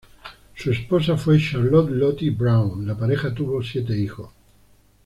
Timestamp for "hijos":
3.95-4.29